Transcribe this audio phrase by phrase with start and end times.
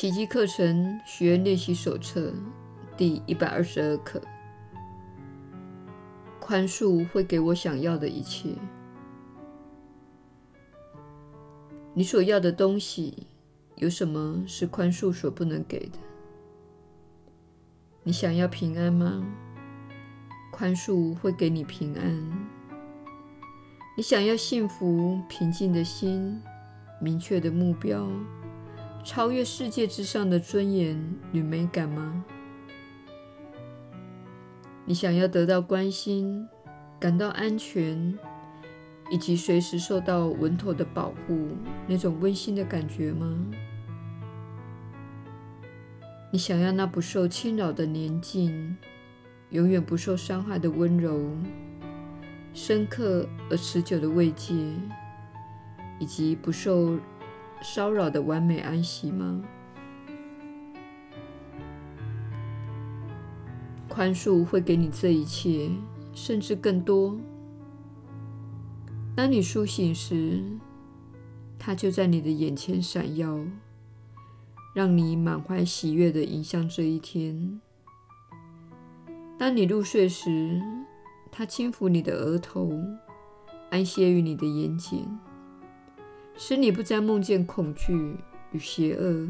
[0.00, 2.32] 奇迹课程许愿练习手册
[2.96, 4.18] 第一百二十二课：
[6.40, 8.48] 宽恕会给我想要的一切。
[11.92, 13.26] 你所要的东西，
[13.76, 15.98] 有什么是宽恕所不能给的？
[18.02, 19.22] 你想要平安吗？
[20.50, 22.48] 宽恕会给你平安。
[23.98, 26.40] 你想要幸福、平静的心、
[27.02, 28.08] 明确的目标、
[29.02, 32.24] 超越世界之上的尊严与美感吗？
[34.84, 36.46] 你想要得到关心、
[36.98, 38.18] 感到安全，
[39.10, 41.48] 以及随时受到稳妥的保护，
[41.86, 43.46] 那种温馨的感觉吗？
[46.32, 48.76] 你想要那不受侵扰的宁静，
[49.50, 51.36] 永远不受伤害的温柔，
[52.52, 54.54] 深刻而持久的慰藉，
[55.98, 56.98] 以及不受
[57.62, 59.42] 骚扰的完美安息吗？
[63.88, 65.70] 宽恕会给你这一切，
[66.12, 67.18] 甚至更多。
[69.14, 70.42] 当你苏醒时，
[71.58, 73.38] 它就在你的眼前闪耀，
[74.74, 77.60] 让你满怀喜悦地迎向这一天。
[79.36, 80.62] 当你入睡时，
[81.30, 82.72] 它轻抚你的额头，
[83.70, 85.04] 安歇于你的眼睑，
[86.42, 88.16] 使你不再梦见恐惧
[88.52, 89.28] 与邪恶、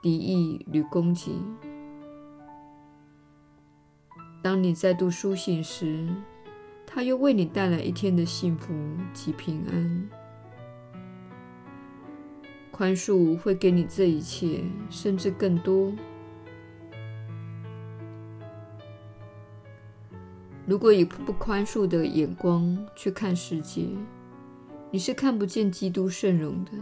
[0.00, 1.34] 敌意与攻击。
[4.42, 6.08] 当你再度苏醒时，
[6.86, 8.72] 它又为你带来一天的幸福
[9.12, 10.08] 及平安。
[12.70, 15.92] 宽恕会给你这一切，甚至更多。
[20.64, 23.86] 如果以不宽恕的眼光去看世界，
[24.92, 26.72] 你是看不见基督圣容的。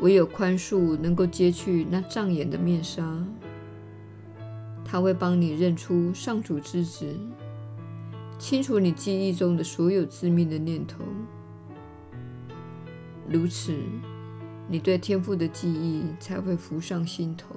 [0.00, 3.24] 唯有宽恕能够揭去那障眼的面纱。
[4.84, 7.06] 它会帮你认出上主之子，
[8.38, 11.04] 清除你记忆中的所有致命的念头。
[13.28, 13.72] 如此，
[14.66, 17.54] 你对天父的记忆才会浮上心头。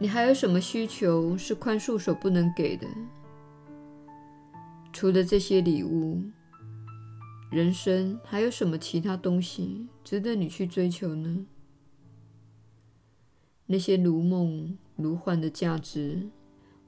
[0.00, 2.88] 你还有什么需求是宽恕所不能给的？
[4.92, 6.20] 除了这些礼物，
[7.50, 11.46] 人生还有什么其他东西值得你去追求呢？
[13.66, 16.28] 那些如梦如幻的价值、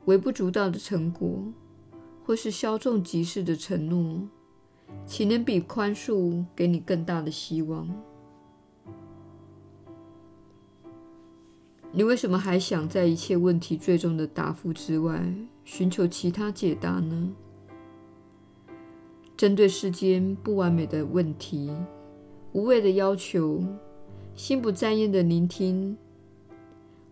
[0.04, 1.52] 微不足道的成果，
[2.24, 4.28] 或是稍纵即逝的承诺，
[5.04, 7.88] 岂能比宽恕给你更大的希望？
[11.90, 15.34] 你为什么还想在一切问题最终的答复之外
[15.64, 17.34] 寻求其他解答呢？
[19.42, 21.69] 针对世间不完美的问题、
[22.53, 23.60] 无谓的要求、
[24.36, 25.98] 心不在焉的聆听、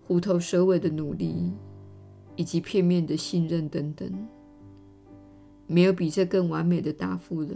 [0.06, 1.50] 虎头蛇尾的努力，
[2.36, 4.28] 以及片面的信任等等，
[5.66, 7.48] 没有比这更完美的答复了。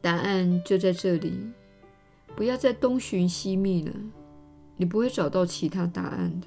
[0.00, 1.32] 答案就在这里，
[2.36, 3.92] 不要再东寻西觅了。
[4.76, 6.46] 你不会找到其他答案的。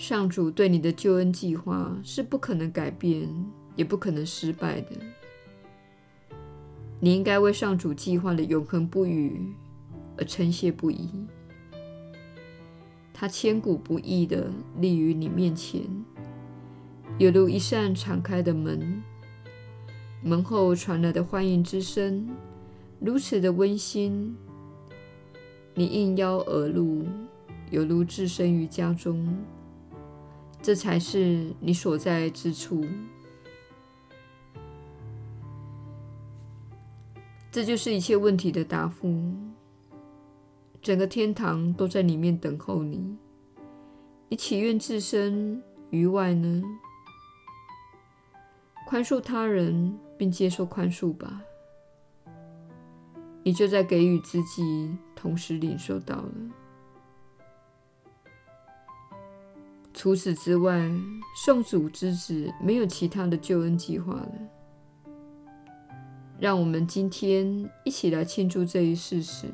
[0.00, 3.28] 上主对你的救恩计划是不可能改变，
[3.76, 4.92] 也不可能失败的。
[6.98, 9.52] 你应该为上主计划的永恒不渝
[10.16, 11.10] 而称谢不已。
[13.12, 15.82] 他千古不易地立于你面前，
[17.18, 19.02] 犹如一扇敞开的门，
[20.22, 22.26] 门后传来的欢迎之声。
[23.00, 24.34] 如此的温馨，
[25.74, 27.04] 你应邀而入，
[27.70, 29.28] 犹如置身于家中。
[30.62, 32.86] 这才是你所在之处。
[37.50, 39.32] 这就是一切问题的答复。
[40.82, 43.16] 整个天堂都在里面等候你。
[44.28, 46.62] 你祈愿置身于外呢？
[48.86, 51.42] 宽恕他人，并接受宽恕吧。
[53.42, 56.32] 你就在给予自己，同时领受到了。
[59.92, 60.90] 除此之外，
[61.44, 64.32] 上主之子没有其他的救恩计划了。
[66.38, 69.46] 让我们今天一起来庆祝这一事实，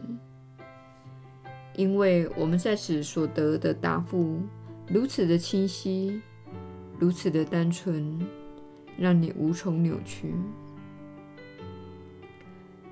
[1.75, 4.41] 因为我们在此所得的答复
[4.87, 6.21] 如此的清晰，
[6.99, 8.17] 如此的单纯，
[8.97, 10.33] 让你无从扭曲。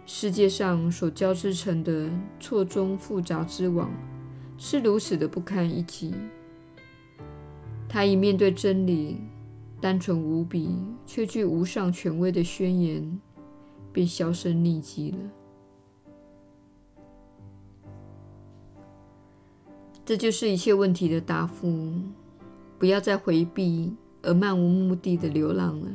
[0.07, 3.91] 世界上所交织成的错综复杂之网，
[4.59, 6.13] 是如此的不堪一击。
[7.95, 9.21] 他以面对真理，
[9.81, 10.77] 单纯无比
[11.07, 13.21] 却具无上权威的宣言，
[13.93, 15.19] 便销声匿迹了。
[20.05, 21.95] 这就是一切问题的答复。
[22.81, 25.89] 不要再回避而漫无目的的流浪了。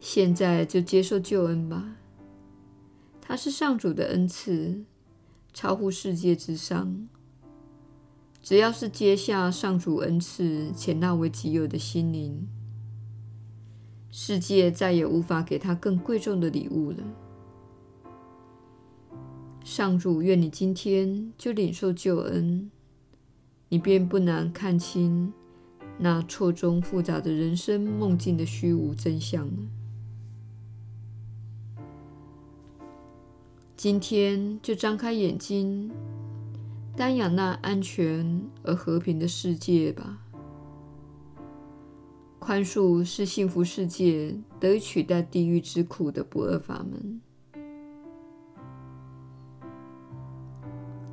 [0.00, 1.94] 现在就接受救恩吧，
[3.20, 4.82] 它是上主的恩赐，
[5.52, 7.08] 超乎世界之上。
[8.44, 12.46] 只要是接下上主恩赐且纳为己有的心灵，
[14.10, 16.98] 世界再也无法给他更贵重的礼物了。
[19.64, 22.70] 上主愿你今天就领受救恩，
[23.70, 25.32] 你便不难看清
[25.98, 29.62] 那错综复杂的人生梦境的虚无真相了。
[33.74, 35.90] 今天就张开眼睛，
[36.96, 40.20] 瞻仰那安全而和平的世界吧。
[42.38, 47.20] 宽恕是幸福世界得以取代地狱之苦的不二法门。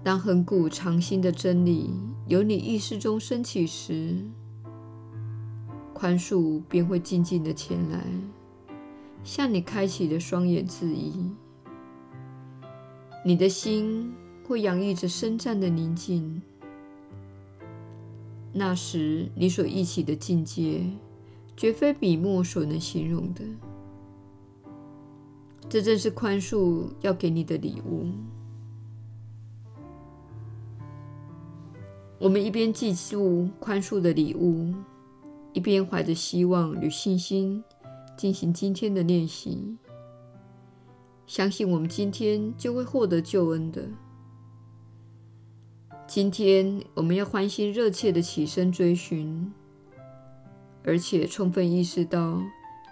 [0.03, 1.89] 当恒古常新的真理
[2.27, 4.23] 由你意识中升起时，
[5.93, 8.05] 宽恕便会静静地前来，
[9.23, 11.31] 向你开启的双眼致意。
[13.23, 14.13] 你的心
[14.51, 16.41] 会洋溢着深湛的宁静。
[18.51, 20.83] 那时，你所忆起的境界，
[21.55, 23.45] 绝非笔墨所能形容的。
[25.69, 28.07] 这正是宽恕要给你的礼物。
[32.19, 34.73] 我们一边记住宽恕的礼物，
[35.53, 37.63] 一边怀着希望与信心
[38.17, 39.77] 进行今天的练习。
[41.25, 43.87] 相信我们今天就会获得救恩的。
[46.13, 49.49] 今天我们要欢欣热切地起身追寻，
[50.83, 52.43] 而且充分意识到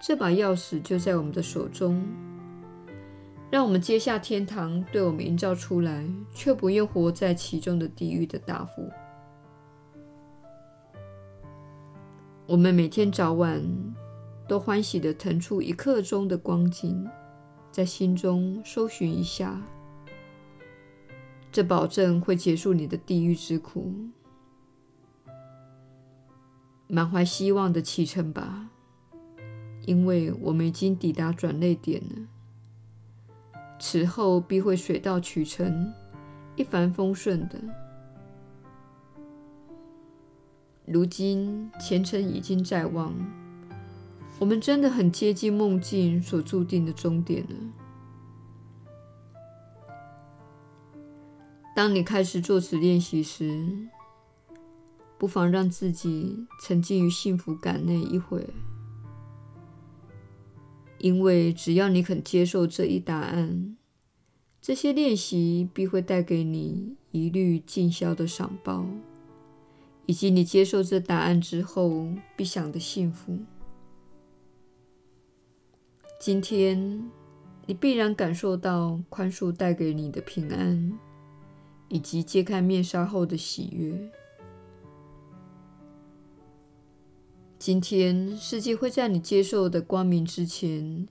[0.02, 2.02] 这把钥匙就在我们的手中。
[3.52, 8.90] 让我们接下天堂对我们营造出来，却不愿活在其中的地狱的答复。
[12.48, 13.62] 我们每天早晚
[14.48, 17.06] 都欢喜的腾出一刻钟的光景，
[17.70, 19.62] 在心中搜寻一下，
[21.52, 23.94] 这保证会结束你的地狱之苦。
[26.88, 28.70] 满怀希望的启程吧，
[29.86, 32.28] 因为我们已经抵达转捩点了。
[33.80, 35.94] 此后必会水到渠成，
[36.56, 37.60] 一帆风顺的。
[40.86, 43.14] 如今前程已经在望，
[44.40, 47.56] 我们真的很接近梦境所注定的终点了。
[51.80, 53.66] 当你开始做此练习时，
[55.18, 58.46] 不妨让自己沉浸于幸福感内一会，
[60.98, 63.78] 因为只要你肯接受这一答案，
[64.62, 68.86] 这些练习必会带给你一律尽消的赏报。
[70.06, 73.40] 以及你接受这答案之后必享的幸福。
[76.20, 77.10] 今天，
[77.66, 81.00] 你必然感受到宽恕带给你的平安，
[81.90, 84.10] 以及揭开面纱后的喜悦。
[87.60, 91.08] 今天，世界会在你接受的光明之前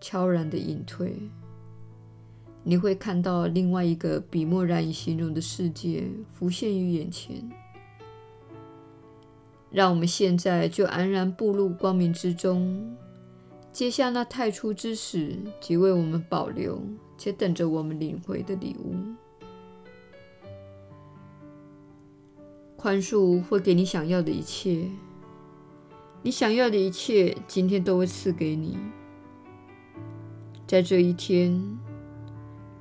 [0.00, 1.16] 悄然的隐退。
[2.62, 7.50] 你会看到另外一个笔墨难以形容的世界浮现于眼前。
[9.68, 12.94] 让我们现在就安然步入光明之中，
[13.72, 16.80] 接下那太初之始即为我们保留
[17.18, 18.94] 且等着我们领回的礼物。
[22.82, 24.90] 宽恕会给你想要的一切，
[26.20, 28.76] 你想要的一切今天都会赐给你。
[30.66, 31.78] 在这一天，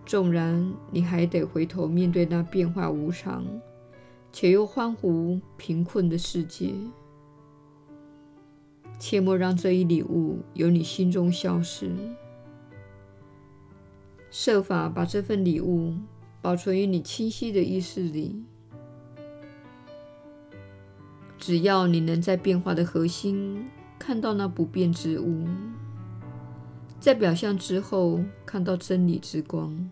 [0.04, 3.46] 纵然你还得回头面对那变化无常，
[4.34, 6.74] 且又欢呼贫困的世界，
[8.98, 11.92] 切莫让这一礼物由你心中消失。
[14.32, 15.94] 设法把这份礼物
[16.42, 18.44] 保存于你清晰的意识里。
[21.42, 23.68] 只要你能在变化的核心
[23.98, 25.48] 看到那不变之物，
[27.00, 29.90] 在表象之后看到真理之光。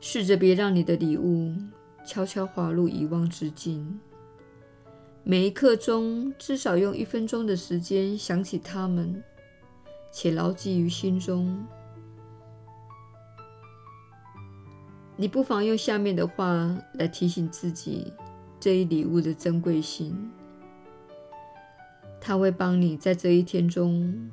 [0.00, 1.54] 试着别让你的礼物
[2.02, 4.00] 悄悄滑入遗忘之境。
[5.24, 9.22] 每一刻钟，至少用一分钟的时间想起他们，
[10.10, 11.62] 且牢记于心中。
[15.22, 18.12] 你不妨用下面的话来提醒自己
[18.58, 20.32] 这一礼物的珍贵性。
[22.20, 24.28] 他会帮你在这一天中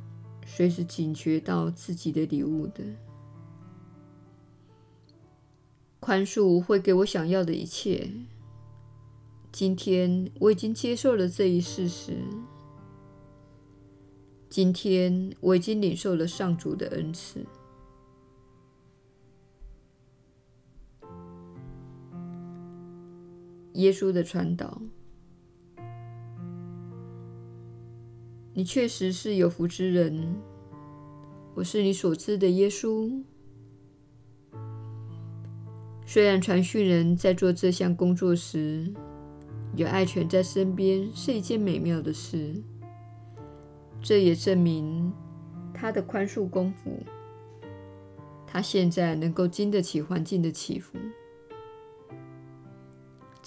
[0.47, 2.83] 随时警觉到自己的礼物的。
[5.99, 8.09] 宽恕会给我想要的一切。
[9.51, 12.17] 今天我已经接受了这一事实。
[14.49, 17.45] 今天我已经领受了上主的恩赐。
[23.79, 24.81] 耶稣的传导，
[28.53, 30.35] 你确实是有福之人。
[31.55, 33.23] 我是你所知的耶稣。
[36.05, 38.93] 虽然传讯人在做这项工作时，
[39.77, 42.61] 有爱犬在身边是一件美妙的事，
[44.01, 45.13] 这也证明
[45.73, 47.01] 他的宽恕功夫。
[48.45, 50.97] 他现在能够经得起环境的起伏。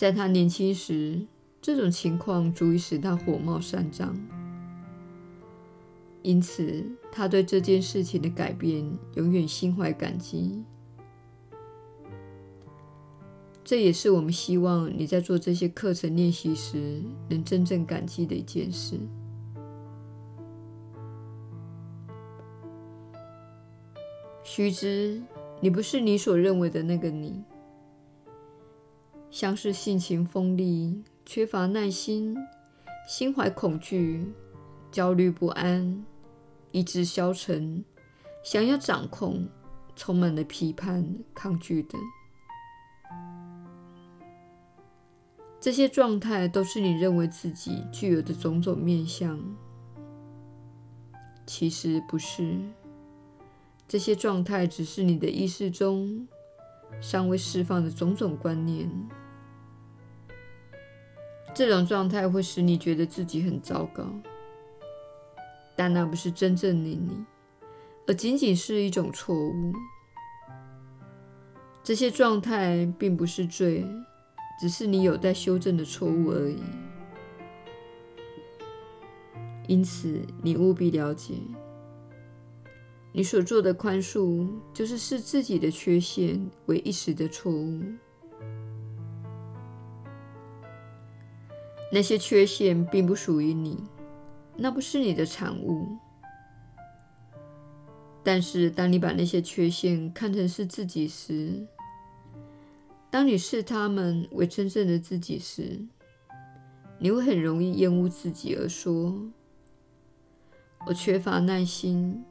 [0.03, 1.25] 在他年轻时，
[1.61, 4.19] 这种情况足以使他火冒三丈，
[6.23, 10.65] 因此他对这件事情的改变永远心怀感激。
[13.63, 18.99] 这也是我们希望你在做这些课程练习时能真正感激的一件事。
[24.43, 25.23] 须知，
[25.61, 27.45] 你不是你所认为的那个你，
[29.33, 32.37] 像是性情锋利、缺乏耐心、
[33.09, 34.31] 心怀恐惧、
[34.91, 36.05] 焦虑不安、
[36.71, 37.83] 意志消沉、
[38.45, 39.49] 想要掌控、
[39.97, 41.99] 充满了批判、抗拒等。
[45.59, 49.41] 这些状态都是你认为自己具有的种种面向，
[51.47, 52.61] 其实不是。
[53.89, 56.29] 这些状态只是你的意识中
[57.01, 58.91] 尚未释放的种种观念。
[61.55, 64.05] 这种状态会使你觉得自己很糟糕，
[65.77, 67.25] 但那不是真正的你，
[68.07, 69.73] 而仅仅是一种错误。
[71.83, 73.87] 这些状态并不是罪。
[74.61, 76.63] 只是你有待修正的错误而已。
[79.67, 81.35] 因此，你务必了解，
[83.11, 87.83] 你所做的宽恕，就是视自己的缺陷为一时的错误。
[91.95, 93.79] 那些缺陷并不属于你，
[94.57, 95.87] 那不是你的产物。
[98.25, 101.67] 但是，当你把那些缺陷看成是自己时，
[103.11, 105.85] 当你视他们为真正的自己时，
[106.99, 109.21] 你会很容易厌恶自己，而说
[110.89, 112.25] ：“我缺乏耐心，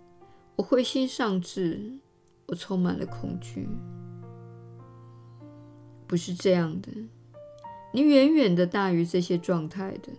[0.55, 1.99] 我灰心丧志，
[2.47, 3.69] 我充满了恐惧。”
[6.07, 6.89] 不是这样的，
[7.93, 10.09] 你远远的大于这些状态的。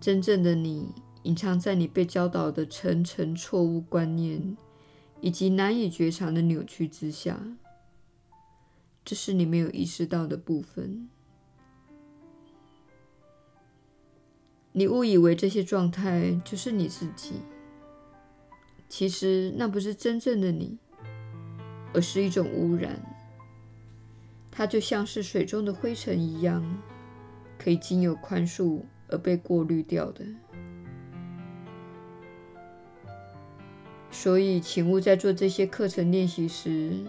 [0.00, 0.88] 真正的你
[1.22, 4.56] 隐藏在你被教导的层层错误观念
[5.20, 7.40] 以及难以觉察的扭曲之下。
[9.04, 11.08] 这是你没有意识到的部分。
[14.72, 17.34] 你误以为这些状态就是你自己，
[18.88, 20.78] 其实那不是真正的你，
[21.92, 23.11] 而是一种污染。
[24.54, 26.62] 它就像是水中的灰尘一样，
[27.58, 30.24] 可以经由宽恕而被过滤掉的。
[34.10, 37.02] 所以，请勿在做这些课程练习时，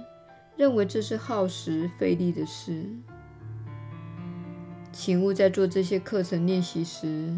[0.55, 2.87] 认为这是耗时费力的事，
[4.93, 7.37] 请勿在做这些课程练习时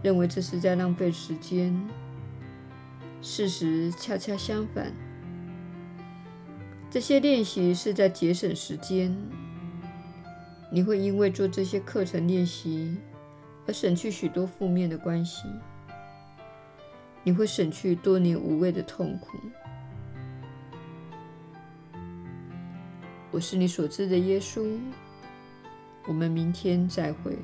[0.00, 1.76] 认为这是在浪费时间。
[3.20, 4.94] 事实恰恰相反，
[6.94, 9.12] 这些练习是在节省时间。
[10.70, 12.96] 你会因为做这些课程练习
[13.66, 15.42] 而省去许多负面的关系，
[17.24, 19.36] 你会省去多年无谓的痛苦。
[23.32, 24.78] 我是你所知的耶稣。
[26.06, 27.36] 我们明天再会。